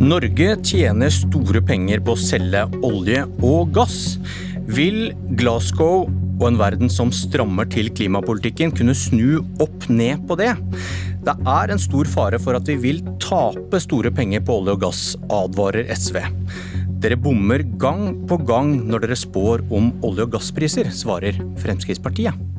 [0.00, 4.14] Norge tjener store penger på å selge olje og gass.
[4.72, 6.06] Vil Glasgow
[6.40, 10.54] og en verden som strammer til klimapolitikken, kunne snu opp ned på det?
[11.20, 14.86] Det er en stor fare for at vi vil tape store penger på olje og
[14.86, 16.16] gass, advarer SV.
[17.04, 22.49] Dere bommer gang på gang når dere spår om olje- og gasspriser, svarer Fremskrittspartiet.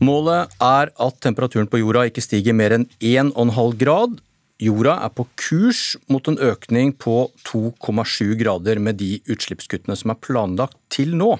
[0.00, 4.16] Målet er at temperaturen på jorda ikke stiger mer enn 1,5 grad.
[4.60, 10.20] Jorda er på kurs mot en økning på 2,7 grader med de utslippskuttene som er
[10.20, 11.34] planlagt til nå.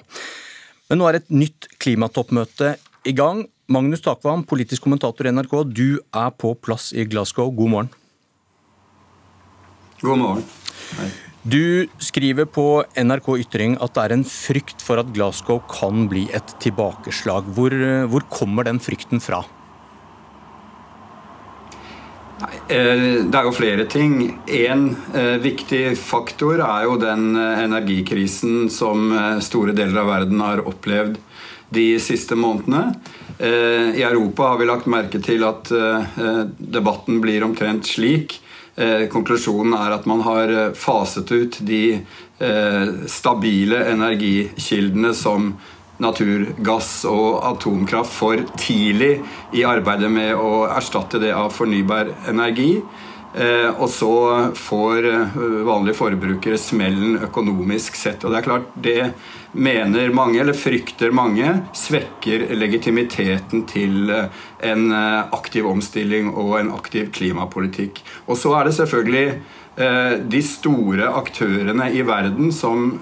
[0.89, 2.75] Men nå er et nytt klimatoppmøte
[3.09, 3.45] i gang.
[3.71, 7.49] Magnus Takvam, politisk kommentator i NRK, du er på plass i Glasgow.
[7.55, 7.91] God morgen.
[10.01, 10.47] God morgen.
[10.99, 11.11] Hei.
[11.41, 16.27] Du skriver på NRK Ytring at det er en frykt for at Glasgow kan bli
[16.37, 17.49] et tilbakeslag.
[17.55, 17.73] Hvor,
[18.13, 19.41] hvor kommer den frykten fra?
[22.69, 24.37] Eh, det er jo flere ting.
[24.45, 29.09] En eh, viktig faktor er jo den eh, energikrisen som
[29.41, 31.17] store deler av verden har opplevd
[31.73, 32.91] de siste månedene.
[33.41, 35.71] I Europa har vi lagt merke til at
[36.61, 38.50] debatten blir omtrent slik Eh,
[39.11, 41.83] konklusjonen er at man har eh, faset ut de
[42.39, 45.53] eh, stabile energikildene som
[46.01, 49.19] naturgass og atomkraft for tidlig
[49.53, 52.79] i arbeidet med å erstatte det av fornybar energi.
[53.31, 54.15] Og så
[54.59, 55.05] får
[55.63, 58.25] vanlige forbrukere smellen økonomisk sett.
[58.25, 58.97] Og det er klart, det
[59.51, 66.71] mener mange, eller frykter mange, svekker legitimiteten til eh, en eh, aktiv omstilling og en
[66.75, 68.01] aktiv klimapolitikk.
[68.27, 72.93] Og så er det selvfølgelig eh, de store aktørene i verden som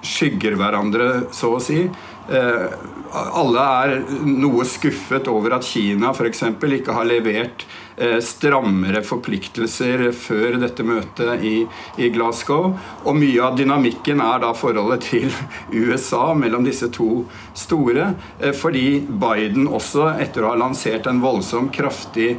[0.00, 1.82] skygger hverandre, så å si.
[2.30, 3.90] Alle er
[4.24, 6.40] noe skuffet over at Kina f.eks.
[6.48, 7.89] ikke har levert Eh,
[8.24, 11.56] strammere forpliktelser før dette møtet i,
[12.00, 12.72] i, Glasgow.
[13.04, 15.28] Og mye av dynamikken er da forholdet til
[15.82, 17.24] USA mellom disse to
[17.56, 18.14] store.
[18.40, 22.36] Eh, fordi Biden også, etter å ha lansert en voldsom kraftig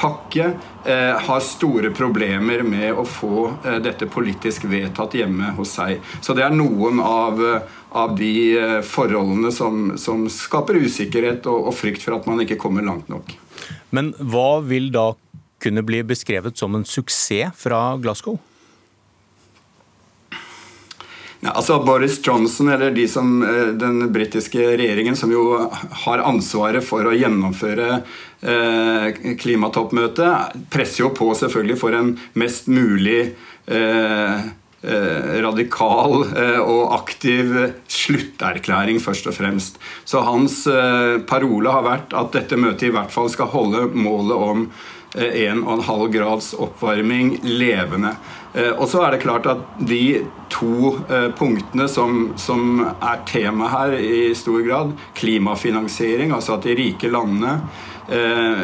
[0.00, 0.52] pakke,
[0.88, 3.50] eh, har store problemer med å få
[3.84, 6.00] dette politisk vedtatt hjemme hos seg.
[6.24, 7.42] Så det er noen av,
[7.90, 12.86] av de forholdene som, som skaper usikkerhet og, og frykt for at man ikke kommer
[12.86, 13.36] langt nok.
[13.90, 15.12] Men hva vil da
[15.60, 18.38] kunne bli beskrevet som en suksess fra Glasgow?
[21.40, 25.70] Ja, altså Boris Johnson, eller de som, eh, den britiske regjeringen, som jo
[26.04, 28.02] har ansvaret for å gjennomføre
[28.42, 29.06] eh,
[29.40, 33.32] klimatoppmøtet, presser jo på selvfølgelig for en mest mulig
[33.66, 34.50] eh,
[34.82, 37.52] radikal eh, og aktiv
[37.90, 39.76] slutterklæring, først og fremst.
[40.08, 44.48] Så hans eh, parole har vært at dette møtet i hvert fall skal holde målet
[44.50, 44.70] om
[45.10, 48.12] 1,5 grads oppvarming levende.
[48.78, 50.20] Og så er det klart at de
[50.54, 50.92] to
[51.34, 57.56] punktene som, som er tema her i stor grad, klimafinansiering, altså at de rike landene
[57.58, 57.89] Eh,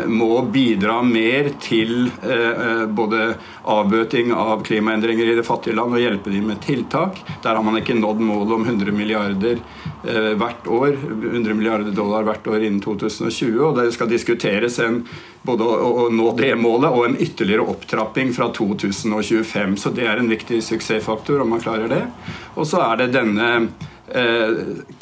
[0.07, 3.37] må bidra mer til eh, eh, både
[3.69, 7.21] avbøting av klimaendringer i det fattige land og hjelpe dem med tiltak.
[7.45, 9.63] Der har man ikke nådd målet om 100 milliarder
[10.07, 13.57] hvert år, 100 milliarder dollar hvert år innen 2020.
[13.59, 15.01] og Det skal diskuteres en,
[15.43, 19.75] både å, nå det målet og en ytterligere opptrapping fra 2025.
[19.83, 22.05] Så det er en viktig suksessfaktor om man klarer det.
[22.55, 23.51] Og så er det denne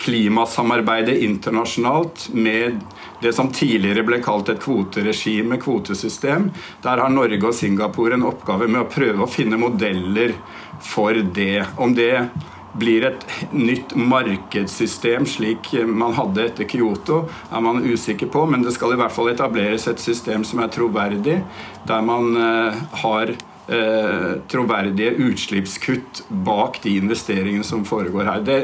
[0.00, 2.80] klimasamarbeidet internasjonalt med
[3.20, 6.48] det som tidligere ble kalt et kvoteregime, kvotesystem.
[6.84, 10.34] Der har Norge og Singapore en oppgave med å prøve å finne modeller
[10.84, 11.66] for det.
[11.76, 12.26] Om det
[12.74, 17.22] blir et nytt markedssystem slik man hadde etter Kyoto,
[17.54, 20.72] er man usikker på, men det skal i hvert fall etableres et system som er
[20.74, 21.38] troverdig,
[21.86, 23.36] der man eh, har
[23.68, 28.42] eh, troverdige utslippskutt bak de investeringene som foregår her.
[28.46, 28.58] Det,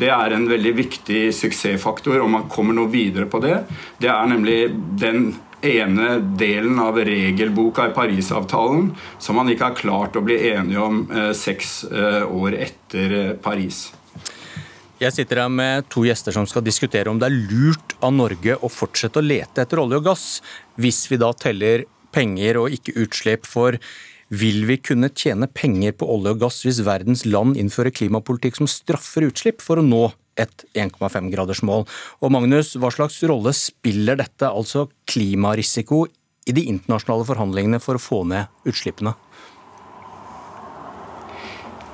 [0.00, 3.58] det, er en veldig viktig suksessfaktor om man kommer noe videre på det.
[4.02, 4.60] Det er nemlig
[5.00, 5.34] den
[5.66, 11.04] ene delen av regelboka i Parisavtalen som man ikke har klart å bli enige om
[11.10, 13.86] eh, seks eh, år etter eh, Paris.
[14.96, 18.56] Jeg sitter her med to gjester som skal diskutere om det er lurt av Norge
[18.56, 20.26] å fortsette å lete etter olje og gass,
[20.80, 21.84] hvis vi da teller
[22.16, 23.44] penger og ikke utslipp.
[23.44, 23.76] For
[24.28, 28.70] vil vi kunne tjene penger på olje og gass hvis verdens land innfører klimapolitikk som
[28.70, 30.08] straffer utslipp for å nå
[30.40, 31.86] et 1,5-gradersmål?
[32.20, 36.06] Og Magnus, hva slags rolle spiller dette, altså klimarisiko,
[36.46, 39.16] i de internasjonale forhandlingene for å få ned utslippene?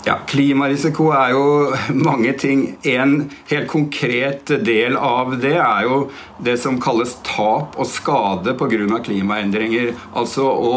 [0.05, 1.43] Ja, Klimarisiko er jo
[2.09, 2.65] mange ting.
[2.83, 5.99] En helt konkret del av det er jo
[6.43, 8.99] det som kalles tap og skade pga.
[9.07, 9.93] klimaendringer.
[10.19, 10.73] Altså å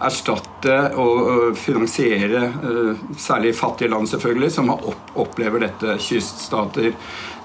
[0.00, 5.98] erstatte og finansiere eh, særlig fattige land, selvfølgelig, som opplever dette.
[6.00, 6.94] Kyststater,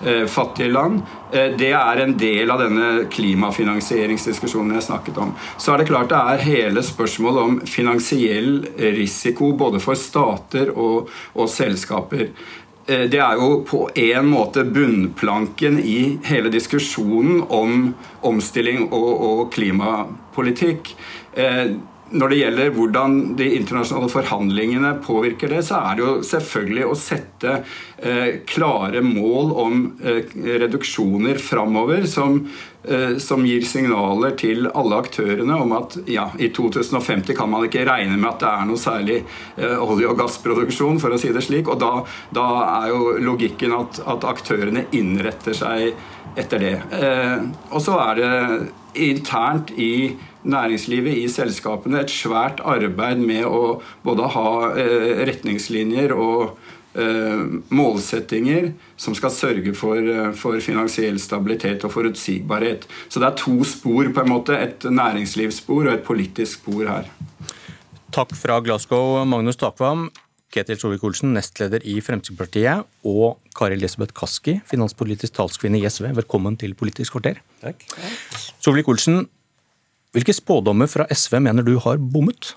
[0.06, 1.02] eh, fattige land.
[1.28, 5.34] Det er en del av denne klimafinansieringsdiskusjonen jeg snakket om.
[5.60, 8.62] Så er det klart det er hele spørsmålet om finansiell
[8.96, 12.32] risiko både for stater og, og selskaper.
[12.88, 17.94] Eh, det er jo på en måte bunnplanken i hele diskusjonen om
[18.28, 20.96] omstilling og, og klimapolitikk.
[22.10, 26.96] Når det gjelder hvordan de internasjonale forhandlingene påvirker det, så er det jo selvfølgelig å
[26.96, 27.56] sette
[27.98, 30.32] eh, klare mål om eh,
[30.62, 32.40] reduksjoner framover som,
[32.88, 37.84] eh, som, gir signaler til alle aktørene om at ja, i 2050 kan man ikke
[37.90, 41.44] regne med at det er noe særlig eh, olje- og gassproduksjon, for å si det
[41.44, 41.68] slik.
[41.68, 41.92] Og da,
[42.32, 42.48] da
[42.80, 45.92] er jo logikken at, at, aktørene innretter seg
[46.40, 46.76] etter det.
[46.96, 47.38] Eh,
[47.74, 48.34] og så er det
[48.98, 50.16] internt i
[50.48, 54.50] næringslivet, i selskapene, et svært arbeid med å både ha
[54.80, 56.58] eh, retningslinjer og
[56.98, 62.88] eh, målsettinger som skal sørge for, eh, for, finansiell stabilitet og forutsigbarhet.
[63.10, 64.58] Så det er to spor, på en måte.
[64.58, 67.12] Et næringslivsspor og et politisk spor her.
[68.16, 70.08] Takk fra Glasgow, Magnus Takvam.
[70.54, 76.14] Ketil Solvik-Olsen, nestleder i Fremskrittspartiet, og Kari Elisabeth Kaski, finanspolitisk talskvinne i SV.
[76.22, 77.42] Velkommen til Politisk kvarter.
[77.62, 77.84] Takk.
[78.64, 79.26] Solvik-Olsen,
[80.18, 82.56] hvilke spådommer fra SV mener du har bommet?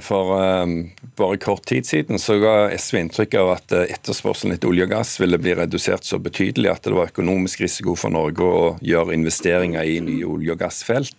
[0.00, 4.70] For um, bare kort tid siden så ga SV inntrykk av at eh, etterspørselen etter
[4.70, 8.48] olje og gass ville bli redusert så betydelig at det var økonomisk risiko for Norge
[8.48, 11.12] å gjøre investeringer i nye olje- og gassfelt.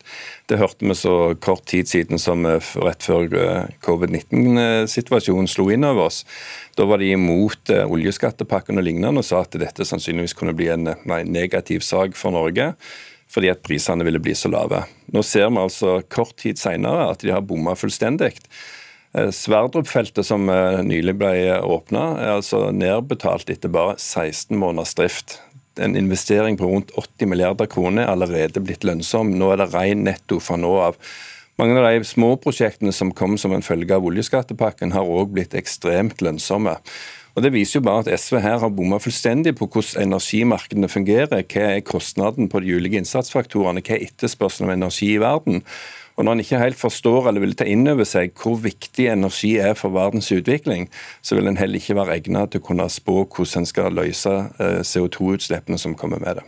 [0.50, 1.15] Det hørte vi så
[1.45, 3.30] kort tid siden som eh, rett før
[3.86, 6.24] covid-19-situasjonen slo inn over oss.
[6.74, 10.95] Da var de imot oljeskattepakken og lignende og sa at dette sannsynligvis kunne bli en
[11.30, 12.74] negativ sak for Norge
[13.31, 14.83] fordi at prisene ville bli så lave.
[15.13, 18.36] Nå ser vi altså kort tid senere at de har bomma fullstendig.
[19.16, 21.33] Eh, Sverdrup-feltet som eh, nylig ble
[21.63, 25.39] åpna, er altså nedbetalt etter bare 16 måneders drift.
[25.80, 29.33] En investering på rundt 80 milliarder kroner er allerede blitt lønnsom.
[29.36, 31.00] Nå er det ren netto fra nå av.
[31.60, 35.56] Mange av de små prosjektene som kom som en følge av oljeskattepakken, har òg blitt
[35.56, 36.75] ekstremt lønnsomme.
[37.36, 41.44] Og Det viser jo bare at SV her har bomma fullstendig på hvordan energimarkedene fungerer.
[41.44, 45.66] Hva er kostnaden på de ulike innsatsfaktorene, hva er etterspørselen av energi i verden.
[46.16, 49.58] Og Når en ikke helt forstår eller vil ta inn over seg hvor viktig energi
[49.60, 50.88] er for verdens utvikling,
[51.22, 54.31] så vil en heller ikke være egnet til å kunne spå hvordan en skal løse
[54.31, 56.46] eh, CO2-utslippene som kommer med det.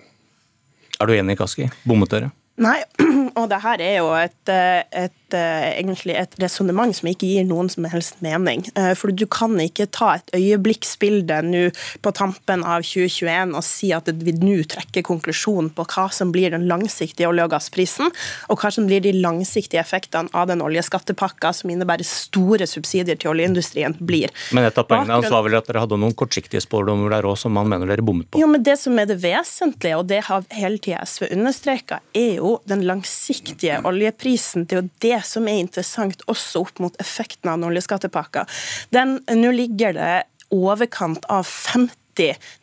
[1.01, 1.67] Er du enig, Kaski?
[1.83, 2.31] Bommet dere?
[2.57, 2.79] Nei,
[3.39, 7.43] og det her er jo et, eh, et, eh, egentlig et resonnement som ikke gir
[7.45, 8.63] noen som helst mening.
[8.73, 11.61] Eh, for du kan ikke ta et øyeblikksbilde nå
[12.01, 16.55] på tampen av 2021 og si at vi nå trekker konklusjonen på hva som blir
[16.55, 18.09] den langsiktige olje- og gassprisen,
[18.49, 23.35] og hva som blir de langsiktige effektene av den oljeskattepakka som innebærer store subsidier til
[23.35, 24.33] oljeindustrien, blir.
[24.55, 27.37] Men et av poengene hans var vel at dere hadde noen kortsiktige spådommer der òg
[27.37, 28.41] som man mener dere bommet på?
[28.41, 32.39] Jo, men Det som er det vesentlige, og det har hele tida SV understreka, er
[32.41, 34.65] jo jo den langsiktige oljeprisen.
[34.65, 38.47] Det er jo det som er interessant, også opp mot effekten av den oljeskattepakka.
[38.95, 40.11] Nå ligger det
[40.55, 42.06] overkant av 50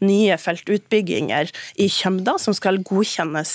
[0.05, 3.53] nye feltutbygginger i Kjømda, som skal godkjennes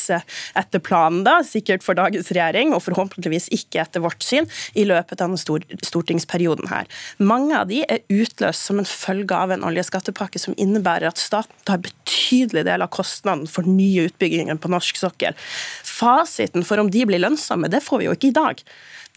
[0.60, 5.20] etter planen, da, sikkert for dagens regjering, og forhåpentligvis ikke etter vårt syn, i løpet
[5.20, 6.90] av denne stortingsperioden her.
[7.20, 11.66] Mange av de er utløst som en følge av en oljeskattepakke som innebærer at staten
[11.68, 15.38] tar betydelig del av kostnaden for nye utbygginger på norsk sokkel.
[15.86, 18.64] Fasiten for om de blir lønnsomme, det får vi jo ikke i dag.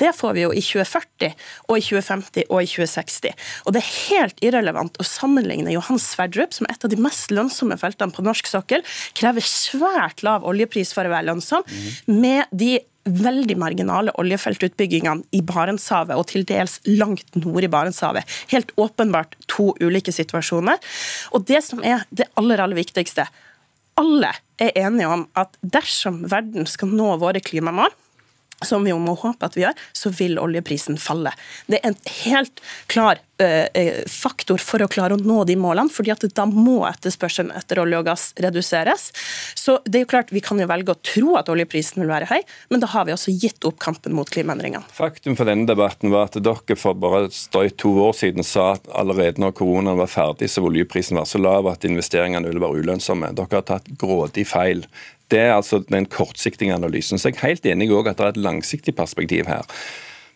[0.01, 1.35] Det får vi jo i 2040
[1.69, 3.49] og i 2050 og i 2060.
[3.67, 7.35] Og det er helt irrelevant å sammenligne Johan Sverdrup, som er et av de mest
[7.35, 8.87] lønnsomme feltene på norsk sokkel,
[9.19, 11.67] krever svært lav oljepris for å være lønnsom,
[12.09, 18.37] med de veldig marginale oljefeltutbyggingene i Barentshavet og til dels langt nord i Barentshavet.
[18.53, 20.79] Helt åpenbart to ulike situasjoner.
[21.35, 23.27] Og det som er det aller, aller viktigste
[24.01, 24.31] alle
[24.63, 27.93] er enige om at dersom verden skal nå våre klimamål,
[28.69, 31.33] som vi må håpe at vi gjør, så vil oljeprisen falle.
[31.66, 36.12] Det er en helt klar uh, faktor for å klare å nå de målene, fordi
[36.14, 39.11] at da må etterspørselen etter olje og gass reduseres.
[39.59, 42.31] Så det er jo klart, Vi kan jo velge å tro at oljeprisen vil være
[42.31, 42.40] høy,
[42.71, 44.87] men da har vi også gitt opp kampen mot klimaendringene.
[44.95, 48.88] Faktum for denne debatten var at dere for bare drøyt to år siden sa at
[48.97, 53.35] allerede når koronaen var ferdig, så oljeprisen var så lav at investeringene ville være ulønnsomme.
[53.37, 54.87] Dere har tatt grådig feil.
[55.33, 57.19] Det er altså den kortsiktige analysen.
[57.19, 59.65] Så jeg er helt enig òg at det er et langsiktig perspektiv her.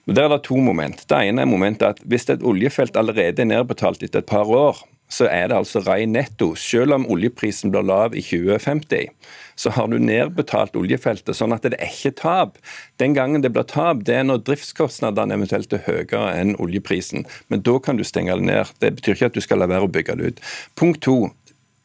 [0.07, 1.03] Der er det to moment.
[1.11, 4.85] Det ene er momentet at hvis et oljefelt allerede er nedbetalt etter et par år,
[5.09, 6.55] så er det altså ren netto.
[6.59, 9.11] Selv om oljeprisen blir lav i 2050,
[9.57, 12.59] så har du nedbetalt oljefeltet, sånn at det er ikke tap.
[13.03, 17.27] Den gangen det blir tap, det er når driftskostnadene eventuelt er høyere enn oljeprisen.
[17.51, 18.75] Men da kan du stenge det ned.
[18.83, 20.47] Det betyr ikke at du skal la være å bygge det ut.
[20.79, 21.19] Punkt to.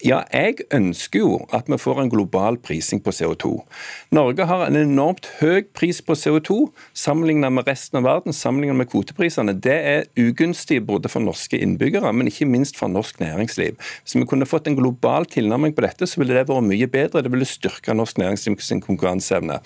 [0.01, 3.51] Ja, jeg ønsker jo at vi får en global prising på CO2.
[4.15, 6.57] Norge har en enormt høy pris på CO2
[6.97, 9.53] sammenlignet med resten av verden, sammenlignet med kvoteprisene.
[9.61, 13.77] Det er ugunstig både for norske innbyggere, men ikke minst for norsk næringsliv.
[14.01, 17.21] Hvis vi kunne fått en global tilnærming på dette, så ville det vært mye bedre.
[17.21, 19.59] Det ville styrka norsk næringsliv sin konkurranseevne.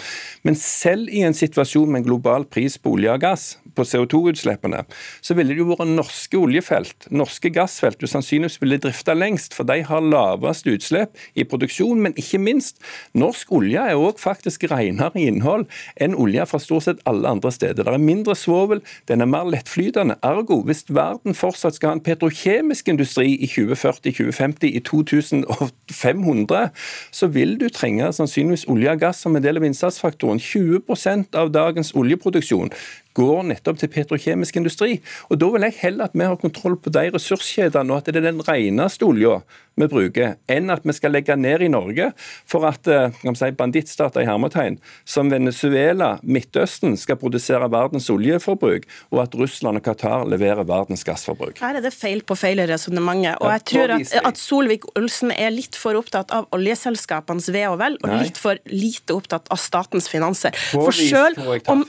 [0.43, 4.83] Men selv i en situasjon med en global pris på olje og gass, på CO2-utslippene,
[5.23, 9.67] så ville det jo vært norske oljefelt, norske gassfelt, du sannsynligvis ville drifta lengst, for
[9.67, 12.01] de har lavest utslipp i produksjon.
[12.01, 12.81] Men ikke minst,
[13.17, 15.67] norsk olje er òg faktisk renere i innhold
[16.01, 17.83] enn olje fra stort sett alle andre steder.
[17.85, 20.17] Det er mindre svovel, den er mer lettflytende.
[20.25, 26.69] Ergo, hvis verden fortsatt skal ha en petrokjemisk industri i 2040, 2050, i 2500,
[27.11, 30.41] så vil du trenge sannsynligvis olje og gass som en del av innsatsfaktoren.
[30.41, 32.73] 20% av dagens oljeproduksjon
[33.15, 34.99] går nettopp til petrokjemisk industri.
[35.29, 38.21] Og Da vil jeg heller at vi har kontroll på de ressurskjedene, og at det
[38.21, 39.41] er den reneste olja
[39.75, 42.11] vi bruker, enn at vi skal legge ned i Norge
[42.47, 49.23] for at eh, si, bandittstater i hermetegn, som Venezuela, Midtøsten, skal produsere verdens oljeforbruk, og
[49.25, 51.59] at Russland og Qatar leverer verdens gassforbruk.
[51.59, 53.41] Her er det feil på feil i resonnementet.
[53.43, 57.99] Og jeg tror at, at Solvik-Olsen er litt for opptatt av oljeselskapenes ve og vel,
[58.03, 60.55] og litt for lite opptatt av statens finanser.
[60.71, 61.83] For selv om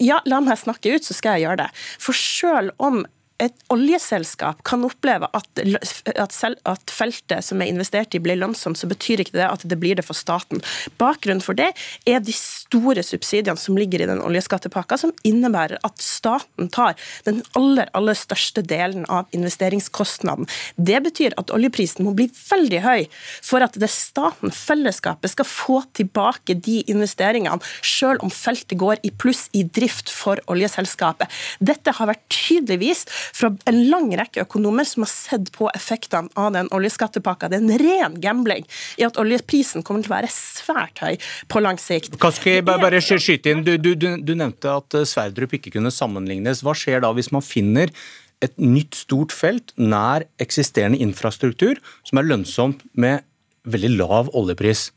[0.00, 1.70] Ja, la meg snakke ut, så skal jeg gjøre det.
[2.02, 3.02] For selv om
[3.40, 8.78] et oljeselskap kan oppleve at, at, selv, at, feltet som er investert i, blir lønnsomt,
[8.78, 10.62] så betyr ikke det at det blir det for staten.
[11.00, 11.70] Bakgrunnen for det
[12.08, 17.42] er de store subsidiene som ligger i den oljeskattepakka, som innebærer at staten tar den
[17.58, 20.48] aller, aller største delen av investeringskostnaden.
[20.76, 23.06] Det betyr at oljeprisen må bli veldig høy
[23.46, 29.12] for at det staten, fellesskapet, skal få tilbake de investeringene, selv om feltet går i
[29.14, 31.30] pluss i drift for oljeselskapet.
[31.62, 36.30] Dette har vært tydelig vist fra en lang rekke økonomer som har sett på effektene
[36.38, 37.50] av den oljeskattepakka.
[37.50, 38.66] Det er en ren gambling
[39.00, 41.18] i at oljeprisen kommer til å være svært høy
[41.50, 42.18] på lang sikt.
[42.20, 43.64] Kaski, bare skyte inn.
[43.66, 46.64] Du, du, du, du nevnte at eh, Sverdrup ikke kunne sammenlignes.
[46.66, 47.92] Hva skjer da hvis man finner
[48.40, 53.26] et nytt stort felt nær eksisterende infrastruktur som er lønnsomt med
[53.68, 54.88] veldig lav oljepris?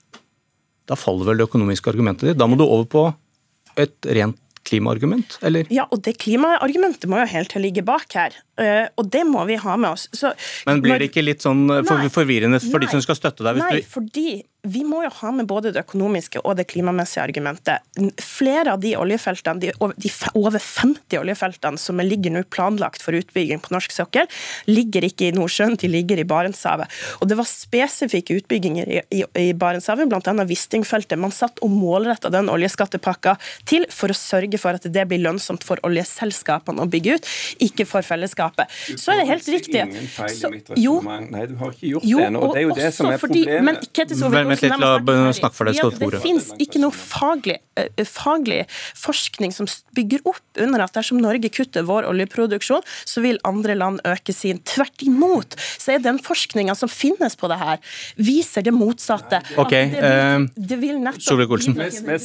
[0.89, 2.39] Da faller vel det økonomiske argumentet ditt.
[2.39, 3.03] Da må du over på
[3.79, 4.37] et rent
[4.67, 5.67] klimaargument, eller?
[5.73, 8.35] Ja, og det klimaargumentet må jo helt til å ligge bak her.
[8.59, 10.07] Uh, og det må vi ha med oss.
[10.15, 10.33] Så,
[10.69, 13.45] Men blir det ikke litt sånn eh, for, forvirrende for nei, de som skal støtte
[13.47, 13.61] deg?
[13.63, 14.27] nei, fordi
[14.63, 17.83] vi må jo ha med både det økonomiske og det klimamessige argumentet.
[18.23, 19.73] Flere av de oljefeltene, de
[20.39, 24.29] over 50 oljefeltene som ligger nå planlagt for utbygging på norsk sokkel,
[24.71, 26.87] ligger ikke i Nordsjøen, de ligger i Barentshavet.
[27.19, 30.47] Og det var spesifikke utbygginger i, i, i Barentshavet, bl.a.
[30.47, 31.19] Wisting-feltet.
[31.19, 33.35] Man satt og målretta den oljeskattepakka
[33.67, 37.29] til for å sørge for at det blir lønnsomt for oljeselskapene å bygge ut,
[37.67, 38.71] ikke for fellesskapet.
[38.95, 42.55] Så er det helt riktig at jo, Nei, du har ikke gjort jo, det og
[42.55, 43.67] Det er jo det som er problemet.
[43.67, 45.79] Men, Vent litt, la snakke for deg.
[45.79, 48.61] Skal det finnes ikke noe faglig, uh, faglig,
[48.99, 54.01] forskning som bygger opp under at dersom Norge kutter vår oljeproduksjon, så vil andre land
[54.07, 54.61] øke sin.
[54.67, 57.81] Tvert imot så er den forskninga som finnes på det her,
[58.15, 59.41] viser det motsatte.
[59.61, 59.73] Ok,
[61.23, 61.77] Solvik-Olsen.
[61.77, 62.17] Vi,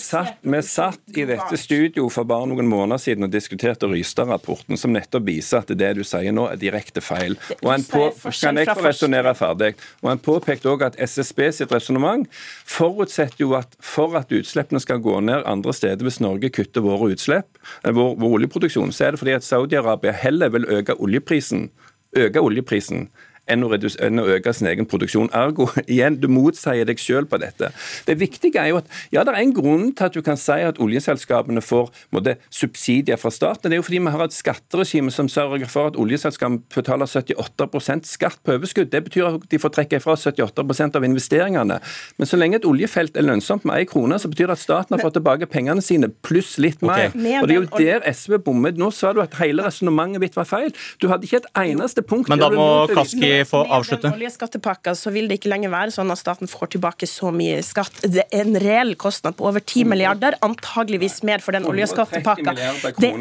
[0.53, 5.27] vi satt i dette studio for bare noen måneder siden og diskuterte Rystad-rapporten, som nettopp
[5.29, 7.37] viser at det du sier nå, er direkte feil.
[7.63, 8.09] Og en på,
[8.41, 9.75] kan jeg få resonnere ferdig?
[10.03, 12.27] Og En påpekte òg at SSB sitt resonnement gang,
[12.69, 17.13] forutsetter jo at for at utslippene skal gå ned andre steder hvis Norge kutter våre
[17.15, 21.69] utslipp, eh, vår, vår oljeproduksjon, så er det fordi at Saudi-Arabia heller vil øke oljeprisen,
[22.17, 23.09] øke oljeprisen
[23.53, 25.31] enn å, enn å, øke sin egen produksjon.
[25.37, 27.71] Ergo, igjen, du motsier deg selv på dette.
[28.09, 30.59] Det viktige er jo at ja, det er en grunn til at du kan si
[30.65, 33.71] at oljeselskapene får måtte, subsidier fra staten.
[33.71, 38.09] Det er jo fordi vi har et skatteregime som sørger for at oljeselskapene betaler 78%
[38.09, 38.91] skatt på overskudd.
[38.93, 41.81] Det betyr at de får trekke ifra 78% av investeringene.
[42.19, 44.97] Men så lenge et oljefelt er lønnsomt med én krone, så betyr det at staten
[44.97, 47.09] har fått tilbake pengene sine pluss litt mer.
[47.13, 47.37] Okay.
[47.41, 48.79] Og Det er jo der SV bommet.
[48.81, 50.73] Nå sa du at hele resonnementet mitt var feil.
[51.03, 54.11] Du hadde ikke et eneste punkt Men da må Kaski få avslutte?
[54.11, 57.61] Med oljeskattepakka så vil det ikke lenger være sånn at staten får tilbake så mye
[57.67, 58.01] skatt.
[58.03, 62.55] Det er en reell kostnad på over 10 milliarder, antageligvis mer for den oljeskattepakka.
[62.59, 63.13] Det, det,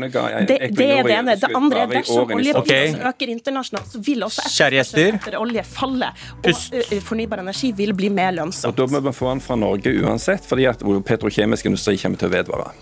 [0.48, 1.38] det, er det ene.
[1.38, 2.96] Det andre er dersom oljeprisen okay.
[3.12, 6.12] øker internasjonalt, så vil også etterspørselen etter olje falle.
[6.42, 8.72] Og fornybar energi vil bli mer lønnsomt.
[8.72, 12.32] Og Da må vi få den fra Norge uansett, fordi at petrokjemisk industri kommer til
[12.32, 12.74] å vedvare.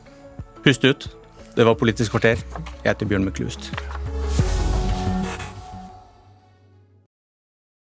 [0.65, 1.10] Pust ut.
[1.56, 2.42] Det var Politisk kvarter.
[2.84, 3.72] Jeg heter Bjørn Myklebust.